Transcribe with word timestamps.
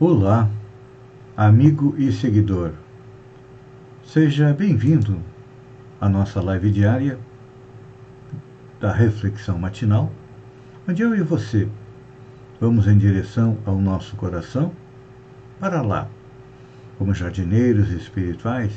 Olá, 0.00 0.48
amigo 1.36 1.92
e 1.98 2.12
seguidor. 2.12 2.70
Seja 4.04 4.54
bem-vindo 4.54 5.20
à 6.00 6.08
nossa 6.08 6.40
live 6.40 6.70
diária 6.70 7.18
da 8.78 8.92
reflexão 8.92 9.58
matinal, 9.58 10.12
onde 10.88 11.02
eu 11.02 11.16
e 11.16 11.20
você 11.20 11.68
vamos 12.60 12.86
em 12.86 12.96
direção 12.96 13.58
ao 13.66 13.76
nosso 13.76 14.14
coração 14.14 14.70
para 15.58 15.82
lá, 15.82 16.06
como 16.96 17.12
jardineiros 17.12 17.90
espirituais, 17.90 18.72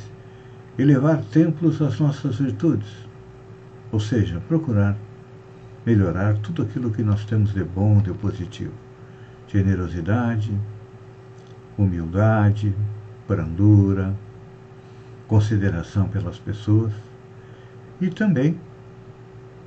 elevar 0.76 1.22
templos 1.26 1.84
às 1.84 2.00
nossas 2.00 2.38
virtudes, 2.38 3.08
ou 3.92 4.00
seja, 4.00 4.42
procurar 4.48 4.98
melhorar 5.86 6.34
tudo 6.40 6.64
aquilo 6.64 6.90
que 6.90 7.04
nós 7.04 7.24
temos 7.26 7.54
de 7.54 7.64
bom, 7.64 8.02
de 8.02 8.12
positivo. 8.12 8.74
Generosidade, 9.48 10.52
humildade, 11.84 12.76
brandura, 13.28 14.16
consideração 15.28 16.08
pelas 16.08 16.38
pessoas 16.38 16.94
e 18.00 18.10
também 18.10 18.60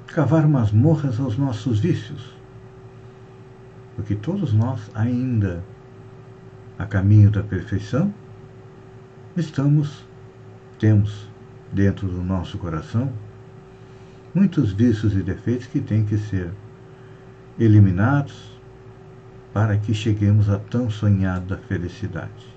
cavar 0.07 0.47
masmorras 0.47 1.19
aos 1.19 1.39
nossos 1.39 1.81
vícios. 1.81 2.35
Porque 3.97 4.15
todos 4.15 4.53
nós, 4.53 4.91
ainda 4.95 5.65
a 6.79 6.85
caminho 6.85 7.31
da 7.31 7.43
perfeição, 7.43 8.13
estamos, 9.37 10.05
temos 10.79 11.29
dentro 11.73 12.09
do 12.09 12.23
nosso 12.23 12.59
coração 12.59 13.13
muitos 14.35 14.73
vícios 14.73 15.15
e 15.15 15.23
defeitos 15.23 15.67
que 15.69 15.81
têm 15.81 16.05
que 16.05 16.19
ser 16.19 16.51
eliminados 17.59 18.54
para 19.55 19.79
que 19.79 19.95
cheguemos 19.95 20.51
à 20.51 20.59
tão 20.59 20.91
sonhada 20.91 21.57
felicidade. 21.69 22.55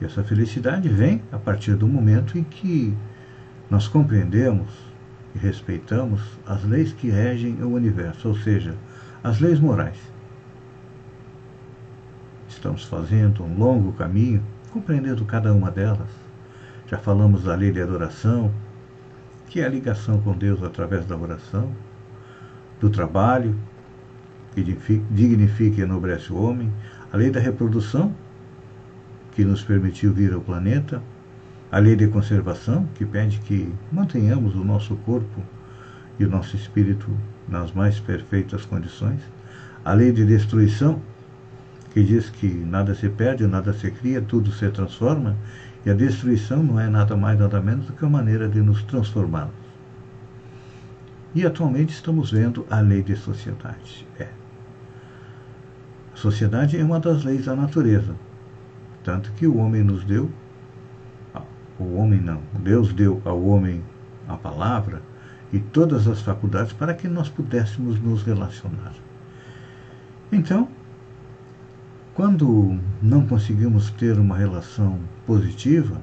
E 0.00 0.06
essa 0.06 0.24
felicidade 0.24 0.88
vem 0.88 1.22
a 1.30 1.38
partir 1.38 1.76
do 1.76 1.86
momento 1.86 2.38
em 2.38 2.42
que 2.42 2.96
nós 3.70 3.86
compreendemos 3.86 4.70
e 5.34 5.38
respeitamos 5.38 6.22
as 6.46 6.64
leis 6.64 6.92
que 6.94 7.10
regem 7.10 7.62
o 7.62 7.74
universo, 7.74 8.28
ou 8.28 8.36
seja, 8.38 8.74
as 9.22 9.38
leis 9.38 9.60
morais. 9.60 9.98
Estamos 12.48 12.84
fazendo 12.84 13.44
um 13.44 13.58
longo 13.58 13.92
caminho, 13.92 14.42
compreendendo 14.72 15.26
cada 15.26 15.52
uma 15.52 15.70
delas. 15.70 16.08
Já 16.86 16.96
falamos 16.96 17.44
da 17.44 17.54
lei 17.54 17.70
de 17.70 17.82
adoração, 17.82 18.50
que 19.50 19.60
é 19.60 19.66
a 19.66 19.68
ligação 19.68 20.22
com 20.22 20.32
Deus 20.32 20.62
através 20.62 21.04
da 21.04 21.16
oração, 21.16 21.70
do 22.80 22.88
trabalho, 22.88 23.54
que 24.54 24.62
dignifica 25.10 25.80
e 25.80 25.84
enobrece 25.84 26.32
o 26.32 26.36
homem, 26.36 26.72
a 27.12 27.16
lei 27.16 27.30
da 27.30 27.40
reprodução, 27.40 28.14
que 29.32 29.44
nos 29.44 29.62
permitiu 29.62 30.12
vir 30.12 30.32
ao 30.32 30.40
planeta, 30.40 31.02
a 31.70 31.78
lei 31.78 31.96
de 31.96 32.06
conservação, 32.06 32.86
que 32.94 33.04
pede 33.04 33.40
que 33.40 33.72
mantenhamos 33.90 34.54
o 34.54 34.62
nosso 34.62 34.94
corpo 34.96 35.42
e 36.18 36.24
o 36.24 36.30
nosso 36.30 36.54
espírito 36.54 37.10
nas 37.48 37.72
mais 37.72 37.98
perfeitas 37.98 38.64
condições, 38.64 39.20
a 39.84 39.92
lei 39.92 40.12
de 40.12 40.24
destruição, 40.24 41.00
que 41.92 42.02
diz 42.02 42.30
que 42.30 42.46
nada 42.46 42.94
se 42.94 43.08
perde, 43.08 43.46
nada 43.46 43.72
se 43.72 43.90
cria, 43.90 44.20
tudo 44.20 44.52
se 44.52 44.68
transforma, 44.70 45.36
e 45.84 45.90
a 45.90 45.94
destruição 45.94 46.62
não 46.62 46.78
é 46.80 46.88
nada 46.88 47.16
mais, 47.16 47.38
nada 47.38 47.60
menos 47.60 47.86
do 47.86 47.92
que 47.92 48.04
uma 48.04 48.18
maneira 48.18 48.48
de 48.48 48.60
nos 48.62 48.82
transformarmos. 48.84 49.54
E 51.34 51.44
atualmente 51.44 51.92
estamos 51.92 52.30
vendo 52.30 52.64
a 52.70 52.80
lei 52.80 53.02
de 53.02 53.16
sociedade. 53.16 54.06
É, 54.18 54.28
sociedade 56.24 56.78
é 56.78 56.82
uma 56.82 56.98
das 56.98 57.22
leis 57.22 57.44
da 57.44 57.54
natureza. 57.54 58.14
Tanto 59.02 59.30
que 59.32 59.46
o 59.46 59.58
homem 59.58 59.82
nos 59.82 60.04
deu, 60.04 60.30
o 61.78 61.96
homem 61.96 62.18
não, 62.18 62.40
Deus 62.60 62.94
deu 62.94 63.20
ao 63.26 63.44
homem 63.44 63.82
a 64.26 64.34
palavra 64.34 65.02
e 65.52 65.58
todas 65.58 66.08
as 66.08 66.22
faculdades 66.22 66.72
para 66.72 66.94
que 66.94 67.08
nós 67.08 67.28
pudéssemos 67.28 68.00
nos 68.00 68.22
relacionar. 68.22 68.94
Então, 70.32 70.66
quando 72.14 72.80
não 73.02 73.26
conseguimos 73.26 73.90
ter 73.90 74.18
uma 74.18 74.36
relação 74.36 74.98
positiva, 75.26 76.00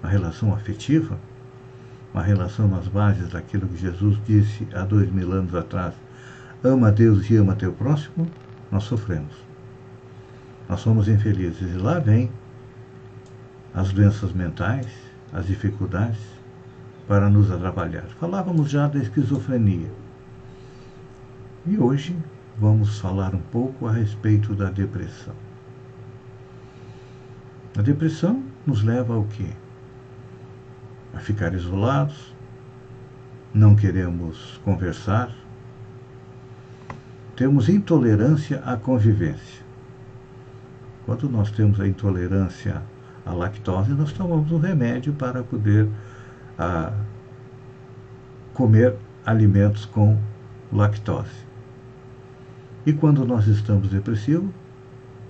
uma 0.00 0.12
relação 0.12 0.54
afetiva, 0.54 1.18
uma 2.14 2.22
relação 2.22 2.68
nas 2.68 2.86
bases 2.86 3.30
daquilo 3.30 3.66
que 3.66 3.76
Jesus 3.76 4.18
disse 4.24 4.68
há 4.72 4.82
dois 4.82 5.10
mil 5.10 5.32
anos 5.32 5.52
atrás, 5.52 5.94
ama 6.62 6.92
Deus 6.92 7.28
e 7.28 7.36
ama 7.36 7.56
teu 7.56 7.72
próximo, 7.72 8.28
nós 8.76 8.84
sofremos. 8.84 9.32
Nós 10.68 10.80
somos 10.80 11.08
infelizes. 11.08 11.74
E 11.74 11.78
lá 11.78 11.98
vem 11.98 12.30
as 13.72 13.90
doenças 13.90 14.34
mentais, 14.34 14.86
as 15.32 15.46
dificuldades 15.46 16.20
para 17.08 17.30
nos 17.30 17.50
atrapalhar. 17.50 18.04
Falávamos 18.20 18.68
já 18.70 18.86
da 18.86 18.98
esquizofrenia. 18.98 19.90
E 21.64 21.78
hoje 21.78 22.14
vamos 22.58 22.98
falar 22.98 23.34
um 23.34 23.40
pouco 23.40 23.86
a 23.86 23.92
respeito 23.92 24.54
da 24.54 24.68
depressão. 24.68 25.34
A 27.78 27.82
depressão 27.82 28.42
nos 28.66 28.82
leva 28.82 29.14
ao 29.14 29.24
quê? 29.24 29.48
A 31.14 31.18
ficar 31.18 31.54
isolados, 31.54 32.34
não 33.54 33.74
queremos 33.74 34.60
conversar, 34.64 35.34
temos 37.36 37.68
intolerância 37.68 38.62
à 38.64 38.76
convivência. 38.76 39.64
Quando 41.04 41.28
nós 41.28 41.50
temos 41.50 41.78
a 41.78 41.86
intolerância 41.86 42.82
à 43.24 43.32
lactose, 43.32 43.92
nós 43.92 44.12
tomamos 44.12 44.50
um 44.50 44.58
remédio 44.58 45.12
para 45.12 45.42
poder 45.42 45.88
a, 46.58 46.88
ah, 46.88 46.92
comer 48.54 48.96
alimentos 49.24 49.84
com 49.84 50.18
lactose. 50.72 51.46
E 52.86 52.92
quando 52.92 53.24
nós 53.26 53.46
estamos 53.46 53.88
depressivos, 53.88 54.50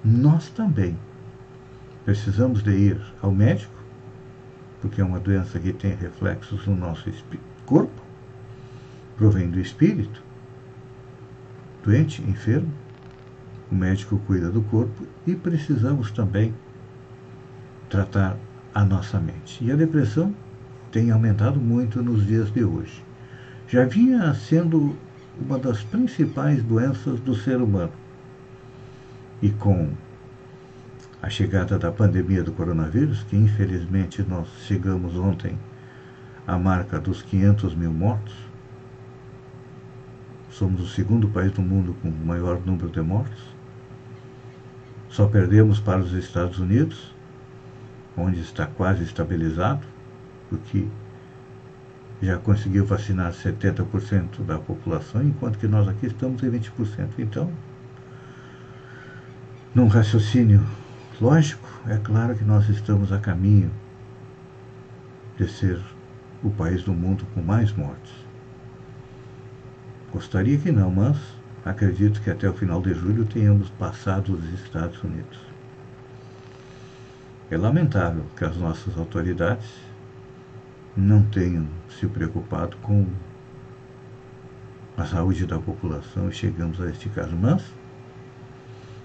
nós 0.05 0.49
também 0.51 0.97
precisamos 2.05 2.63
de 2.63 2.71
ir 2.71 3.01
ao 3.21 3.33
médico, 3.33 3.75
porque 4.81 5.01
é 5.01 5.05
uma 5.05 5.19
doença 5.19 5.59
que 5.59 5.73
tem 5.73 5.95
reflexos 5.97 6.67
no 6.67 6.77
nosso 6.77 7.11
corpo, 7.65 8.01
provém 9.17 9.51
do 9.51 9.59
espírito, 9.59 10.23
doente, 11.87 12.21
enfermo, 12.23 12.73
o 13.71 13.75
médico 13.75 14.19
cuida 14.27 14.51
do 14.51 14.61
corpo 14.63 15.07
e 15.25 15.37
precisamos 15.37 16.11
também 16.11 16.53
tratar 17.89 18.37
a 18.75 18.85
nossa 18.85 19.21
mente. 19.21 19.65
E 19.65 19.71
a 19.71 19.77
depressão 19.77 20.35
tem 20.91 21.13
aumentado 21.13 21.61
muito 21.61 22.03
nos 22.03 22.27
dias 22.27 22.51
de 22.53 22.65
hoje. 22.65 23.05
Já 23.69 23.85
vinha 23.85 24.35
sendo 24.35 24.97
uma 25.41 25.59
das 25.59 25.85
principais 25.85 26.61
doenças 26.63 27.21
do 27.21 27.37
ser 27.37 27.63
humano. 27.63 27.93
E 29.41 29.51
com 29.51 29.91
a 31.23 31.31
chegada 31.31 31.79
da 31.79 31.93
pandemia 31.93 32.43
do 32.43 32.53
coronavírus, 32.53 33.23
que 33.25 33.37
infelizmente 33.37 34.23
nós 34.23 34.49
chegamos 34.67 35.17
ontem 35.17 35.57
à 36.47 36.59
marca 36.59 36.99
dos 36.99 37.23
500 37.23 37.75
mil 37.75 37.93
mortos, 37.93 38.35
Somos 40.57 40.81
o 40.81 40.87
segundo 40.87 41.29
país 41.29 41.53
do 41.53 41.61
mundo 41.61 41.95
com 42.01 42.09
o 42.09 42.27
maior 42.27 42.59
número 42.65 42.89
de 42.89 43.03
mortos. 43.03 43.55
Só 45.07 45.29
perdemos 45.29 45.81
para 45.81 46.01
os 46.01 46.15
Estados 46.15 46.59
Unidos, 46.59 47.15
onde 48.17 48.41
está 48.41 48.65
quase 48.67 49.05
estabilizado, 49.05 49.87
porque 50.49 50.89
já 52.23 52.39
conseguiu 52.39 52.87
vacinar 52.87 53.35
70% 53.35 54.47
da 54.47 54.59
população, 54.59 55.23
enquanto 55.23 55.59
que 55.59 55.69
nós 55.69 55.87
aqui 55.87 56.07
estamos 56.07 56.43
em 56.43 56.51
20%. 56.51 57.11
Então, 57.19 57.53
num 59.75 59.89
raciocínio 59.89 60.67
lógico, 61.21 61.69
é 61.87 61.99
claro 61.99 62.35
que 62.35 62.45
nós 62.45 62.67
estamos 62.71 63.13
a 63.13 63.19
caminho 63.19 63.71
de 65.37 65.47
ser 65.51 65.79
o 66.43 66.49
país 66.49 66.83
do 66.83 66.95
mundo 66.95 67.27
com 67.35 67.43
mais 67.43 67.71
mortes. 67.75 68.26
Gostaria 70.17 70.57
que 70.57 70.73
não, 70.73 70.91
mas 70.91 71.19
acredito 71.63 72.23
que 72.23 72.31
até 72.31 72.49
o 72.49 72.55
final 72.55 72.81
de 72.81 72.95
julho 72.95 73.27
tenhamos 73.27 73.69
passado 73.69 74.33
os 74.33 74.61
Estados 74.63 75.05
Unidos. 75.05 75.39
É 77.51 77.59
lamentável 77.59 78.25
que 78.35 78.43
as 78.43 78.57
nossas 78.57 78.97
autoridades 78.97 79.69
não 80.97 81.23
tenham 81.25 81.69
se 81.91 82.07
preocupado 82.07 82.79
com 82.79 83.07
a 84.97 85.05
saúde 85.05 85.45
da 85.45 85.59
população 85.59 86.31
e 86.31 86.33
chegamos 86.33 86.81
a 86.81 86.89
este 86.89 87.11
caso. 87.11 87.37
Mas 87.37 87.63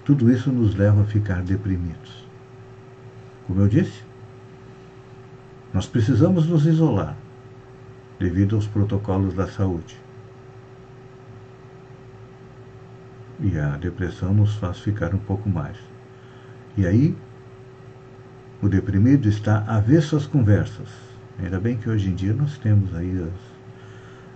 tudo 0.06 0.32
isso 0.32 0.50
nos 0.50 0.74
leva 0.74 1.02
a 1.02 1.04
ficar 1.04 1.42
deprimidos. 1.42 2.26
Como 3.46 3.60
eu 3.60 3.68
disse, 3.68 4.02
nós 5.74 5.86
precisamos 5.86 6.46
nos 6.46 6.64
isolar 6.64 7.14
devido 8.18 8.56
aos 8.56 8.66
protocolos 8.66 9.34
da 9.34 9.46
saúde. 9.46 10.01
E 13.42 13.58
a 13.58 13.76
depressão 13.76 14.32
nos 14.32 14.54
faz 14.54 14.78
ficar 14.78 15.12
um 15.12 15.18
pouco 15.18 15.48
mais. 15.48 15.76
E 16.76 16.86
aí, 16.86 17.16
o 18.62 18.68
deprimido 18.68 19.28
está 19.28 19.64
avesso 19.66 20.16
às 20.16 20.26
conversas. 20.26 20.88
Ainda 21.42 21.58
bem 21.58 21.76
que 21.76 21.90
hoje 21.90 22.08
em 22.08 22.14
dia 22.14 22.32
nós 22.32 22.56
temos 22.58 22.94
aí 22.94 23.28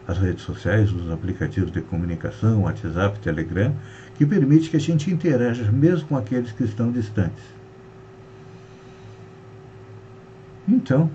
as, 0.07 0.17
as 0.17 0.21
redes 0.21 0.43
sociais, 0.43 0.93
os 0.93 1.09
aplicativos 1.09 1.71
de 1.71 1.81
comunicação, 1.83 2.63
WhatsApp, 2.63 3.21
Telegram, 3.21 3.73
que 4.17 4.27
permite 4.27 4.71
que 4.71 4.77
a 4.77 4.81
gente 4.81 5.09
interaja 5.09 5.71
mesmo 5.71 6.09
com 6.09 6.17
aqueles 6.17 6.51
que 6.51 6.65
estão 6.65 6.91
distantes. 6.91 7.45
Então, 10.69 11.09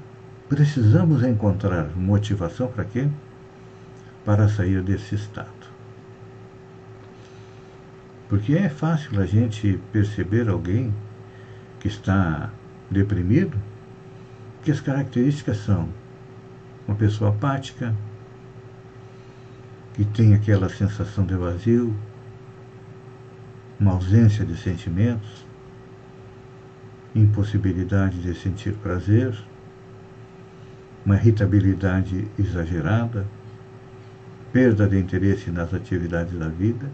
precisamos 0.48 1.24
encontrar 1.24 1.90
motivação 1.98 2.68
para 2.68 2.86
quê? 2.86 3.10
Para 4.24 4.48
sair 4.48 4.82
desse 4.82 5.16
estado. 5.16 5.61
Porque 8.32 8.54
é 8.54 8.70
fácil 8.70 9.20
a 9.20 9.26
gente 9.26 9.78
perceber 9.92 10.48
alguém 10.48 10.96
que 11.82 11.90
está 11.90 12.50
deprimido, 12.90 13.58
que 14.64 14.72
as 14.72 14.80
características 14.80 15.58
são 15.58 15.90
uma 16.88 16.96
pessoa 16.96 17.32
apática, 17.32 17.94
que 19.94 20.06
tem 20.06 20.34
aquela 20.34 20.70
sensação 20.70 21.26
de 21.26 21.36
vazio, 21.36 21.94
uma 23.78 23.92
ausência 23.92 24.46
de 24.46 24.56
sentimentos, 24.56 25.46
impossibilidade 27.14 28.22
de 28.22 28.34
sentir 28.34 28.76
prazer, 28.76 29.38
uma 31.06 31.16
irritabilidade 31.16 32.30
exagerada, 32.40 33.28
perda 34.54 34.88
de 34.88 34.98
interesse 34.98 35.52
nas 35.52 35.74
atividades 35.74 36.40
da 36.40 36.48
vida 36.48 36.90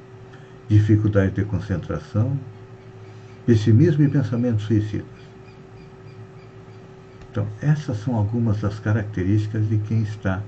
dificuldade 0.67 1.31
de 1.31 1.45
concentração, 1.45 2.37
pessimismo 3.45 4.03
e 4.03 4.09
pensamentos 4.09 4.65
suicidas. 4.65 5.07
Então, 7.31 7.47
essas 7.61 7.97
são 7.99 8.15
algumas 8.15 8.59
das 8.61 8.79
características 8.79 9.69
de 9.69 9.77
quem 9.79 10.01
está 10.01 10.41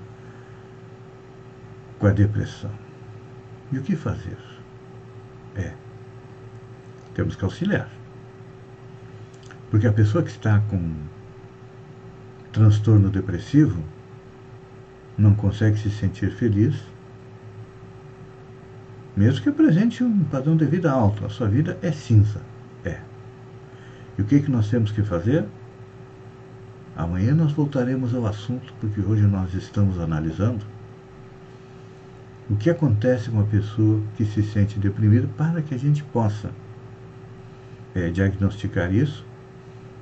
com 2.00 2.08
a 2.08 2.12
depressão. 2.12 2.72
E 3.72 3.78
o 3.78 3.84
que 3.84 3.96
fazer? 3.96 4.38
É, 5.56 5.74
temos 7.14 7.36
que 7.36 7.44
auxiliar. 7.44 7.90
Porque 9.70 9.86
a 9.86 9.94
pessoa 9.94 10.24
que 10.24 10.32
está 10.32 10.60
com 10.62 10.94
transtorno 12.52 13.10
depressivo 13.10 13.84
não 15.18 15.36
consegue 15.36 15.78
se 15.78 15.92
sentir 15.92 16.32
feliz, 16.32 16.76
mesmo 19.20 19.44
que 19.44 19.50
apresente 19.50 20.02
um 20.02 20.24
padrão 20.24 20.56
de 20.56 20.66
vida 20.66 20.90
alto, 20.90 21.26
a 21.26 21.30
sua 21.30 21.50
vida 21.50 21.78
é 21.82 21.92
cinza. 21.92 22.40
É. 22.86 23.02
E 24.18 24.22
o 24.22 24.26
que, 24.26 24.40
que 24.40 24.50
nós 24.50 24.70
temos 24.70 24.94
que 24.94 25.04
fazer? 25.04 25.44
Amanhã 26.96 27.36
nós 27.36 27.52
voltaremos 27.52 28.16
ao 28.16 28.26
assunto, 28.26 28.74
porque 28.80 29.02
hoje 29.02 29.24
nós 29.24 29.54
estamos 29.54 30.00
analisando 30.00 30.66
o 32.50 32.56
que 32.56 32.70
acontece 32.70 33.30
com 33.30 33.42
a 33.42 33.44
pessoa 33.44 34.02
que 34.16 34.24
se 34.24 34.42
sente 34.42 34.80
deprimida 34.80 35.28
para 35.36 35.62
que 35.62 35.76
a 35.76 35.78
gente 35.78 36.02
possa 36.02 36.50
é, 37.94 38.10
diagnosticar 38.12 38.90
isso 38.94 39.26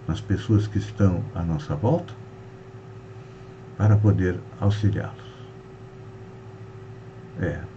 nas 0.08 0.22
pessoas 0.22 0.68
que 0.68 0.78
estão 0.78 1.26
à 1.34 1.42
nossa 1.42 1.76
volta 1.76 2.14
para 3.80 3.98
poder 3.98 4.40
auxiliá-los. 4.60 5.26
É, 7.42 7.77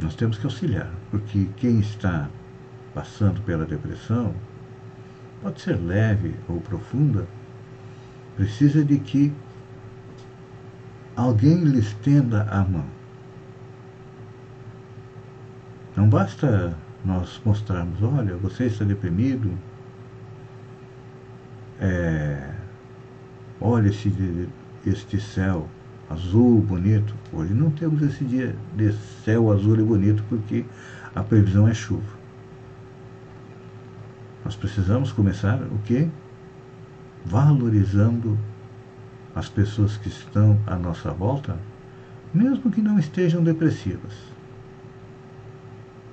nós 0.00 0.14
temos 0.14 0.38
que 0.38 0.46
auxiliar, 0.46 0.90
porque 1.10 1.48
quem 1.56 1.80
está 1.80 2.28
passando 2.94 3.40
pela 3.42 3.64
depressão, 3.64 4.34
pode 5.42 5.60
ser 5.60 5.76
leve 5.76 6.34
ou 6.48 6.60
profunda, 6.60 7.26
precisa 8.36 8.84
de 8.84 8.98
que 8.98 9.32
alguém 11.16 11.64
lhe 11.64 11.78
estenda 11.78 12.42
a 12.50 12.64
mão. 12.64 12.86
Não 15.96 16.08
basta 16.08 16.76
nós 17.04 17.40
mostrarmos, 17.44 18.02
olha, 18.02 18.36
você 18.36 18.64
está 18.66 18.84
deprimido, 18.84 19.56
é, 21.80 22.54
olha 23.60 23.90
este 24.86 25.20
céu, 25.20 25.68
azul, 26.10 26.60
bonito. 26.60 27.14
Hoje 27.32 27.54
não 27.54 27.70
temos 27.70 28.02
esse 28.02 28.24
dia 28.24 28.56
de 28.76 28.92
céu 29.24 29.52
azul 29.52 29.78
e 29.78 29.82
bonito 29.82 30.24
porque 30.28 30.64
a 31.14 31.22
previsão 31.22 31.68
é 31.68 31.72
chuva. 31.72 32.18
Nós 34.44 34.56
precisamos 34.56 35.12
começar 35.12 35.62
o 35.62 35.78
quê? 35.84 36.08
Valorizando 37.24 38.36
as 39.34 39.48
pessoas 39.48 39.96
que 39.96 40.08
estão 40.08 40.58
à 40.66 40.74
nossa 40.74 41.12
volta, 41.12 41.56
mesmo 42.34 42.70
que 42.70 42.82
não 42.82 42.98
estejam 42.98 43.44
depressivas. 43.44 44.12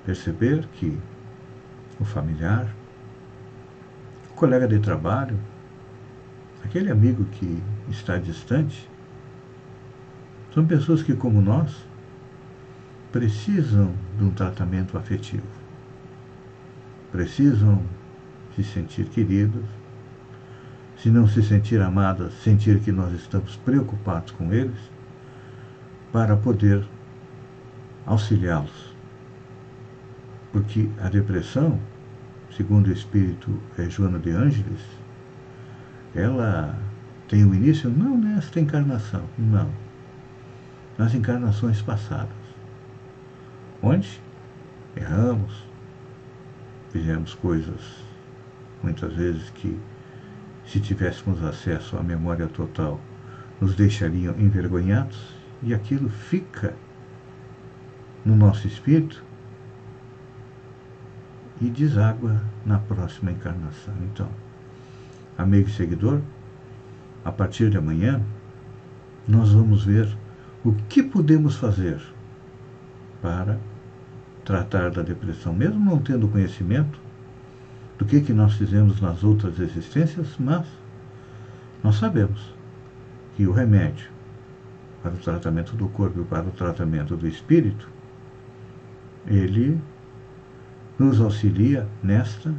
Perceber 0.06 0.66
que 0.74 0.96
o 1.98 2.04
familiar, 2.04 2.72
o 4.30 4.34
colega 4.34 4.68
de 4.68 4.78
trabalho, 4.78 5.38
aquele 6.64 6.90
amigo 6.90 7.24
que 7.24 7.60
está 7.88 8.16
distante, 8.16 8.88
são 10.52 10.66
pessoas 10.66 11.02
que, 11.02 11.14
como 11.14 11.40
nós, 11.40 11.74
precisam 13.12 13.92
de 14.16 14.24
um 14.24 14.30
tratamento 14.30 14.96
afetivo. 14.96 15.46
Precisam 17.12 17.82
se 18.54 18.64
sentir 18.64 19.06
queridos. 19.06 19.64
Se 20.96 21.10
não 21.10 21.28
se 21.28 21.42
sentir 21.42 21.80
amadas, 21.80 22.32
sentir 22.42 22.80
que 22.80 22.90
nós 22.90 23.12
estamos 23.12 23.56
preocupados 23.56 24.32
com 24.32 24.52
eles, 24.52 24.78
para 26.12 26.36
poder 26.36 26.84
auxiliá-los. 28.04 28.94
Porque 30.50 30.88
a 31.00 31.08
depressão, 31.08 31.78
segundo 32.56 32.88
o 32.88 32.92
espírito 32.92 33.60
é, 33.78 33.88
Joana 33.88 34.18
de 34.18 34.30
Ângeles, 34.30 34.80
ela 36.14 36.76
tem 37.28 37.44
o 37.44 37.54
início 37.54 37.90
não 37.90 38.18
nesta 38.18 38.58
encarnação, 38.58 39.22
não 39.38 39.87
nas 40.98 41.14
encarnações 41.14 41.80
passadas, 41.80 42.36
onde? 43.80 44.20
Erramos, 44.96 45.64
fizemos 46.90 47.34
coisas 47.34 48.02
muitas 48.82 49.12
vezes 49.14 49.48
que, 49.50 49.78
se 50.66 50.80
tivéssemos 50.80 51.42
acesso 51.42 51.96
à 51.96 52.02
memória 52.02 52.48
total, 52.48 53.00
nos 53.60 53.74
deixariam 53.74 54.34
envergonhados 54.38 55.34
e 55.62 55.72
aquilo 55.72 56.08
fica 56.08 56.74
no 58.24 58.36
nosso 58.36 58.66
espírito 58.66 59.24
e 61.60 61.70
deságua 61.70 62.42
na 62.66 62.78
próxima 62.78 63.30
encarnação. 63.30 63.94
Então, 64.02 64.28
amigo 65.36 65.68
e 65.68 65.72
seguidor, 65.72 66.20
a 67.24 67.32
partir 67.32 67.70
de 67.70 67.78
amanhã, 67.78 68.20
nós 69.26 69.52
vamos 69.52 69.84
ver 69.84 70.08
o 70.64 70.72
que 70.88 71.02
podemos 71.02 71.56
fazer 71.56 72.00
para 73.22 73.58
tratar 74.44 74.90
da 74.90 75.02
depressão, 75.02 75.52
mesmo 75.52 75.78
não 75.78 75.98
tendo 75.98 76.28
conhecimento 76.28 76.98
do 77.98 78.04
que, 78.04 78.20
que 78.20 78.32
nós 78.32 78.54
fizemos 78.54 79.00
nas 79.00 79.22
outras 79.24 79.58
existências, 79.58 80.36
mas 80.38 80.66
nós 81.82 81.96
sabemos 81.96 82.54
que 83.36 83.46
o 83.46 83.52
remédio 83.52 84.08
para 85.02 85.14
o 85.14 85.18
tratamento 85.18 85.76
do 85.76 85.88
corpo 85.88 86.20
e 86.20 86.24
para 86.24 86.46
o 86.46 86.50
tratamento 86.50 87.16
do 87.16 87.26
espírito, 87.26 87.88
ele 89.26 89.80
nos 90.98 91.20
auxilia 91.20 91.86
nesta 92.02 92.54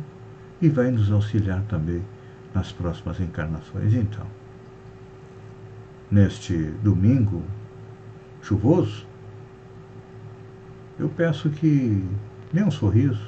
e 0.62 0.70
vai 0.70 0.92
nos 0.92 1.12
auxiliar 1.12 1.62
também 1.64 2.02
nas 2.54 2.72
próximas 2.72 3.20
encarnações. 3.20 3.94
Então, 3.94 4.26
neste 6.10 6.56
domingo, 6.84 7.44
chuvoso, 8.42 9.06
eu 10.98 11.10
peço 11.10 11.50
que 11.50 12.06
dê 12.52 12.64
um 12.64 12.72
sorriso, 12.72 13.26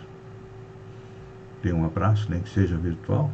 dê 1.63 1.71
um 1.71 1.85
abraço, 1.85 2.29
nem 2.29 2.41
que 2.41 2.49
seja 2.49 2.77
virtual, 2.77 3.31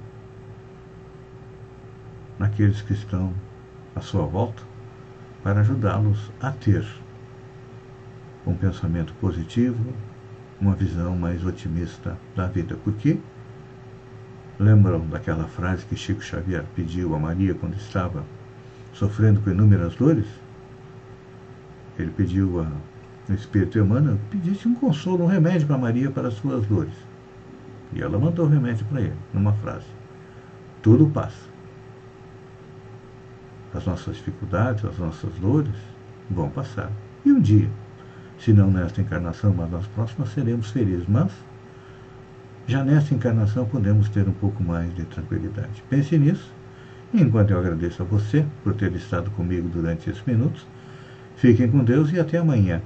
naqueles 2.38 2.82
que 2.82 2.94
estão 2.94 3.34
à 3.96 4.02
sua 4.02 4.26
volta, 4.26 4.62
para 5.44 5.62
ajudá-los 5.62 6.32
a 6.40 6.52
ter 6.52 6.86
um 8.46 8.56
pensamento 8.56 9.14
positivo, 9.16 9.94
uma 10.60 10.76
visão 10.76 11.16
mais 11.16 11.46
otimista 11.46 12.18
da 12.36 12.48
vida. 12.48 12.78
Porque 12.84 13.20
lembram 14.60 15.08
daquela 15.08 15.48
frase 15.48 15.86
que 15.86 15.96
Chico 15.96 16.22
Xavier 16.22 16.66
pediu 16.76 17.16
a 17.16 17.20
Maria 17.20 17.54
quando 17.54 17.76
estava 17.76 18.24
sofrendo 18.94 19.42
com 19.42 19.50
inúmeras 19.50 19.96
dores? 19.96 20.28
Ele 21.98 22.12
pediu 22.12 22.60
ao 22.60 22.68
Espírito 23.34 23.78
Emmanuel 23.78 24.20
pedisse 24.30 24.68
um 24.68 24.76
consolo, 24.76 25.24
um 25.24 25.28
remédio 25.28 25.68
para 25.68 25.78
Maria 25.78 26.10
para 26.10 26.30
as 26.30 26.36
suas 26.36 26.66
dores. 26.68 26.94
E 27.94 28.02
ela 28.02 28.20
mandou 28.20 28.46
o 28.46 28.50
remédio 28.50 28.86
para 28.86 29.02
ele, 29.02 29.16
numa 29.34 29.54
frase: 29.54 29.86
Tudo 30.82 31.08
passa. 31.08 31.48
As 33.74 33.86
nossas 33.86 34.16
dificuldades, 34.18 34.86
as 34.86 34.98
nossas 34.98 35.34
dores 35.36 35.76
vão 36.30 36.50
passar. 36.50 36.92
E 37.26 37.32
um 37.32 37.40
dia, 37.40 37.70
se 38.40 38.54
não 38.54 38.72
nesta 38.72 39.02
encarnação, 39.02 39.54
mas 39.54 39.70
nas 39.70 39.88
próximas, 39.88 40.30
seremos 40.30 40.72
felizes. 40.72 41.06
Mas 41.08 41.32
já 42.66 42.84
nesta 42.84 43.14
encarnação 43.14 43.66
podemos 43.66 44.10
ter 44.10 44.28
um 44.28 44.34
pouco 44.34 44.64
mais 44.64 44.94
de 44.96 45.06
tranquilidade. 45.06 45.84
Pense 45.90 46.18
nisso. 46.18 46.54
Enquanto 47.14 47.52
eu 47.52 47.60
agradeço 47.60 48.04
a 48.04 48.06
você 48.06 48.46
por 48.64 48.74
ter 48.74 48.94
estado 48.94 49.32
comigo 49.32 49.70
durante 49.70 50.10
esses 50.10 50.24
minutos, 50.26 50.68
fiquem 51.38 51.70
com 51.70 51.84
Deus 51.84 52.12
e 52.12 52.20
até 52.20 52.38
amanhã, 52.38 52.82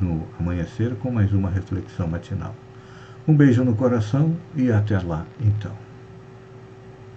no 0.00 0.26
amanhecer, 0.40 0.94
com 0.96 1.10
mais 1.10 1.32
uma 1.32 1.50
reflexão 1.50 2.08
matinal. 2.08 2.54
Um 3.28 3.36
beijo 3.36 3.64
no 3.64 3.74
coração 3.74 4.36
e 4.56 4.70
até 4.70 4.98
lá, 4.98 5.26
então. 5.40 5.83